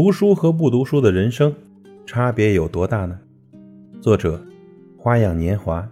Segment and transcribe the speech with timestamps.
[0.00, 1.52] 读书和不读书的人生
[2.06, 3.18] 差别有多大呢？
[4.00, 4.40] 作者：
[4.96, 5.90] 花样年华。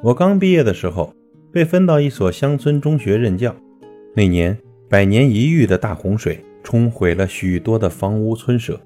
[0.00, 1.12] 我刚毕业的时候，
[1.50, 3.52] 被分到一所乡村中学任教。
[4.14, 4.56] 那年，
[4.88, 8.80] 百年一遇的大洪水冲毁了许多的房屋村舍。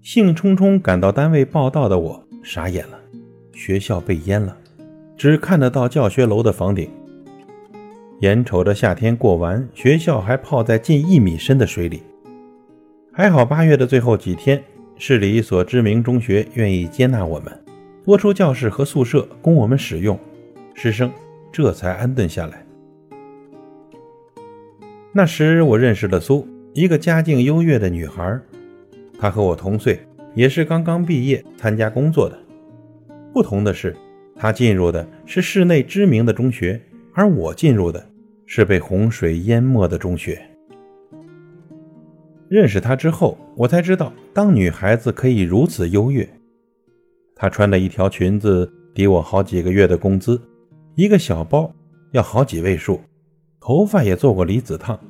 [0.00, 2.98] 兴冲冲赶到单位报道的我傻眼了，
[3.52, 4.56] 学校被淹了，
[5.14, 6.88] 只看得到教学楼的房顶。
[8.20, 12.02] 眼瞅着夏天过完，学校还泡在近一米深的水里。
[13.12, 14.62] 还好八月的最后几天，
[14.96, 17.52] 市里一所知名中学愿意接纳我们，
[18.04, 20.18] 拨出教室和宿舍供我们使用，
[20.72, 21.12] 师生
[21.52, 22.64] 这才安顿下来。
[25.12, 28.40] 那时我认识了苏，一个家境优越的女孩，
[29.18, 30.00] 她和我同岁，
[30.34, 32.38] 也是刚刚毕业参加工作的。
[33.34, 33.94] 不同的是，
[34.34, 36.80] 她进入的是市内知名的中学。
[37.16, 38.06] 而我进入的
[38.44, 40.38] 是被洪水淹没的中学。
[42.46, 46.28] 认识她之后，我才知道，当女孩子可以如此优越。
[47.34, 50.38] 她穿的一条裙子抵我好几个月的工资，
[50.94, 51.74] 一个小包
[52.12, 53.00] 要好几位数，
[53.60, 55.00] 头发也做过离子烫。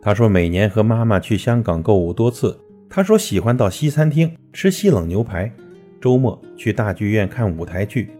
[0.00, 2.56] 她说每年和妈妈去香港购物多次。
[2.88, 5.52] 她说喜欢到西餐厅吃西冷牛排，
[6.00, 8.10] 周末去大剧院看舞台剧。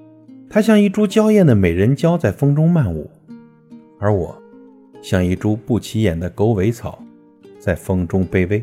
[0.52, 3.08] 她像一株娇艳的美人蕉，在风中漫舞，
[4.00, 4.36] 而我，
[5.00, 7.00] 像一株不起眼的狗尾草，
[7.60, 8.60] 在风中卑微。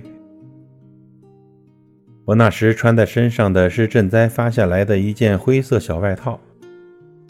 [2.25, 6.37] 我那时穿在身上的是赈灾发下来的一件灰色小外套，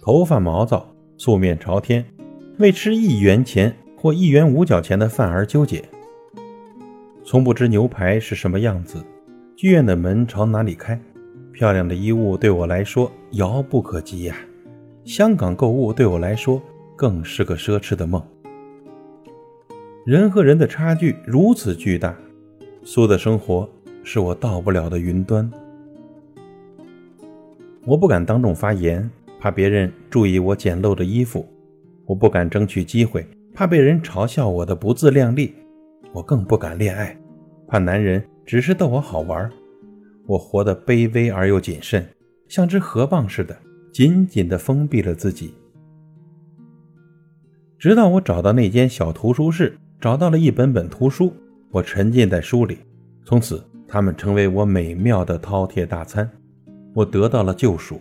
[0.01, 2.03] 头发毛躁，素面朝天，
[2.57, 5.83] 为吃一元钱或一元五角钱的饭而纠结，
[7.23, 9.05] 从不知牛排是什么样子，
[9.55, 10.99] 剧院的门朝哪里开。
[11.53, 14.35] 漂亮的衣物对我来说遥不可及呀，
[15.07, 16.61] 香港购物对我来说
[16.93, 18.21] 更是个奢侈的梦。
[20.05, 22.13] 人和人的差距如此巨大，
[22.83, 23.67] 苏的生活
[24.03, 25.49] 是我到不了的云端。
[27.85, 29.09] 我不敢当众发言，
[29.39, 31.39] 怕别人注意我简陋的衣服；
[32.05, 35.53] 我不敢争取机会，怕被人嘲笑我的不自量力；
[36.11, 37.17] 我更不敢恋爱，
[37.65, 39.49] 怕男人只是逗我好玩。
[40.25, 42.05] 我活得卑微而又谨慎，
[42.49, 43.57] 像只河蚌似的，
[43.97, 45.55] 紧紧地封闭了自己。
[47.79, 51.33] 直到我找到那间小图书室，找到了一本本图书，
[51.71, 52.77] 我沉浸在书里，
[53.25, 56.29] 从此他们成为我美妙的饕餮大餐，
[56.93, 57.99] 我得到了救赎。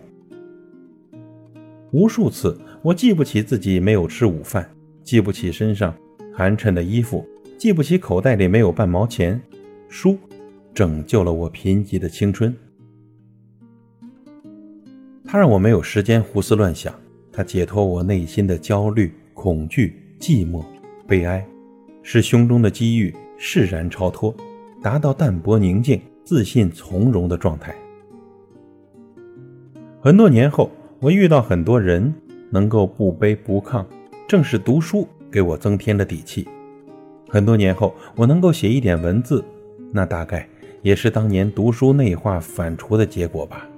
[1.93, 4.71] 无数次，我记不起自己没有吃午饭，
[5.03, 5.95] 记不起身上
[6.35, 7.27] 寒碜的衣服，
[7.57, 9.41] 记不起口袋里没有半毛钱，
[9.89, 10.19] 书。
[10.75, 12.55] 拯救了我贫瘠的青春，
[15.27, 16.95] 它让我没有时间胡思乱想，
[17.33, 20.65] 它解脱我内心的焦虑、恐惧、寂寞、
[21.07, 21.45] 悲哀，
[22.03, 24.35] 使胸中的机遇释然超脱，
[24.81, 27.75] 达到淡泊宁静、自信从容的状态。
[30.01, 30.71] 很多年后，
[31.01, 32.15] 我遇到很多人，
[32.51, 33.85] 能够不卑不亢，
[34.29, 36.47] 正是读书给我增添了底气。
[37.29, 39.45] 很多年后，我能够写一点文字，
[39.93, 40.49] 那大概。
[40.83, 43.69] 也是当年读书内化反刍的结果吧。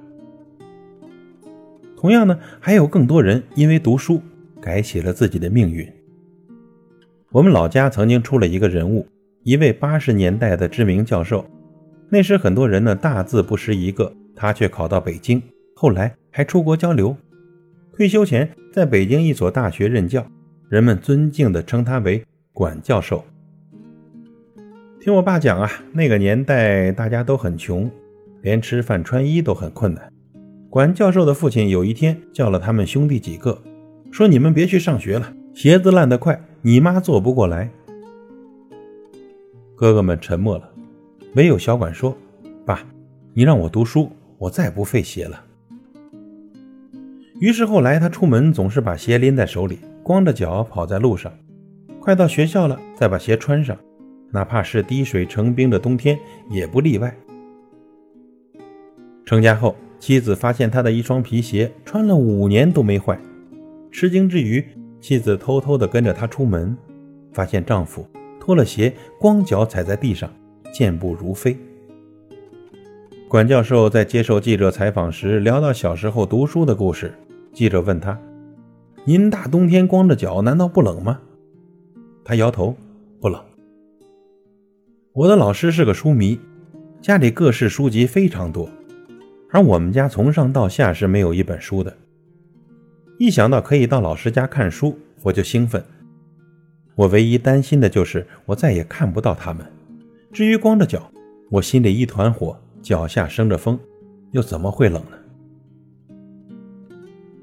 [2.00, 4.22] 同样呢，还有更多人因为读书
[4.62, 5.92] 改写了自己的命运。
[7.32, 9.04] 我们老家曾经出了一个人物，
[9.42, 11.44] 一位八十年代的知名教授。
[12.08, 15.42] 那时很多人呢大字不识一个，他却考到北京，
[15.74, 17.16] 后来还出国交流。
[17.92, 20.24] 退休前在北京一所大学任教，
[20.68, 23.24] 人们尊敬地称他为管教授。
[25.00, 27.90] 听我爸讲啊，那个年代大家都很穷，
[28.40, 30.07] 连吃饭穿衣都很困难。
[30.70, 33.58] 管教授的父亲有一天叫了他们兄弟几个，
[34.10, 37.70] 说：“你们别去上学了，鞋子烂得快，你妈做不过来。”
[39.74, 40.70] 哥哥们沉默了，
[41.34, 42.14] 唯有小管说
[42.66, 42.84] ：“爸，
[43.32, 45.42] 你让我读书，我再不费鞋了。”
[47.40, 51.32] 于是后来他出门总是把鞋拎在手里，光着脚跑在路上，
[51.98, 53.74] 快到学校了再把鞋穿上。
[54.30, 56.18] 哪怕是滴水成冰的冬天，
[56.50, 57.16] 也不例外。
[59.24, 63.18] 成家后，妻子发现他的一双皮鞋穿了五年都没坏，
[63.90, 64.64] 吃惊之余，
[65.00, 66.76] 妻子偷偷地跟着他出门，
[67.32, 68.06] 发现丈夫
[68.38, 70.32] 脱了鞋，光脚踩在地上，
[70.72, 71.56] 健步如飞。
[73.28, 77.12] 管教授在接受记者采访时聊到小时候读书的故事，
[77.52, 78.18] 记者问他
[79.04, 81.20] ：“您大冬天光着脚，难道不冷吗？”
[82.24, 82.74] 他摇头
[83.20, 83.42] ：“不冷。”
[85.12, 86.38] 我的老师是个书迷，
[87.02, 88.70] 家里各式书籍非常多，
[89.50, 91.96] 而我们家从上到下是没有一本书的。
[93.18, 95.82] 一想到可以到老师家看书，我就兴奋。
[96.94, 99.64] 我唯一担心的就是我再也看不到他们。
[100.32, 101.10] 至于光着脚，
[101.50, 103.78] 我心里一团火，脚下生着风，
[104.32, 105.16] 又怎么会冷呢？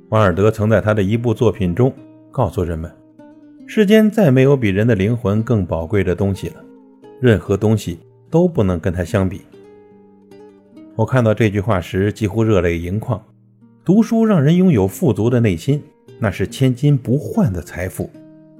[0.09, 1.91] 王尔德曾在他的一部作品中
[2.31, 2.91] 告诉人们：
[3.65, 6.63] 世间再没有比人的灵魂更宝贵的东西了，
[7.19, 7.99] 任何东西
[8.29, 9.41] 都不能跟他相比。
[10.95, 13.21] 我看到这句话时，几乎热泪盈眶。
[13.83, 15.83] 读书让人拥有富足的内心，
[16.19, 18.09] 那是千金不换的财富。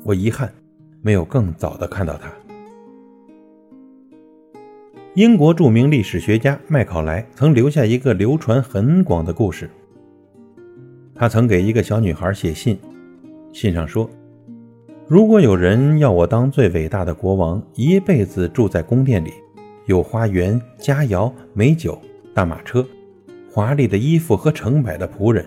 [0.04, 0.54] 我遗憾
[1.02, 2.30] 没有更早的看到它。
[5.14, 9.70] 英国著名历史学家麦考莱曾留下一个流传很广的故事。
[11.16, 12.78] 他曾给一个小女孩写信，
[13.54, 14.10] 信上说
[15.08, 19.32] ：“如果有人要我当最伟大的国王，一辈子住在宫殿里，
[19.86, 21.98] 有花园、佳肴、美酒。”
[22.36, 22.86] 大马车、
[23.50, 25.46] 华丽的衣服和成百的仆人，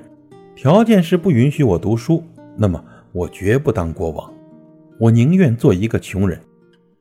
[0.57, 2.25] 条件是不允许我读书。
[2.57, 2.83] 那么
[3.13, 4.33] 我绝不当国王，
[4.99, 6.41] 我宁愿做一个穷人，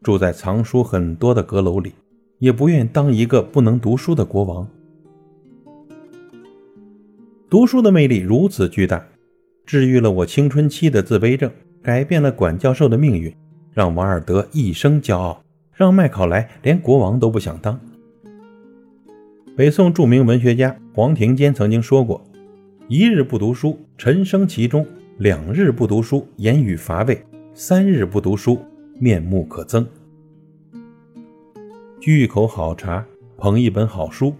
[0.03, 1.93] 住在藏书很多的阁楼里，
[2.39, 4.67] 也不愿当一个不能读书的国王。
[7.49, 9.01] 读书的魅力如此巨大，
[9.65, 11.49] 治愈了我青春期的自卑症，
[11.81, 13.33] 改变了管教授的命运，
[13.71, 15.41] 让王尔德一生骄傲，
[15.71, 17.79] 让麦考莱连国王都不想当。
[19.57, 22.23] 北宋著名文学家黄庭坚曾经说过
[22.87, 24.83] ：“一日不读书，沉生其中；
[25.17, 27.15] 两日不读书，言语乏味；
[27.55, 28.59] 三日不读书，
[28.99, 29.83] 面目可憎。”
[31.99, 33.03] 掬一口好茶，
[33.35, 34.31] 捧一本好书，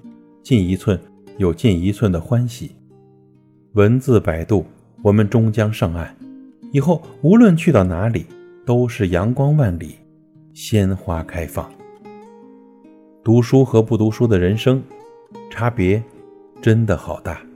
[0.43, 0.99] 进一寸
[1.37, 2.75] 有进一寸的欢喜。
[3.73, 4.63] 文字摆渡，
[5.01, 6.15] 我们终将上岸。
[6.71, 8.27] 以后无论去到哪里，
[8.67, 9.95] 都是阳光万里，
[10.53, 11.67] 鲜花开放。
[13.23, 14.79] 读书和不读书的人生。
[15.49, 16.03] 差别
[16.61, 17.46] 真的好大。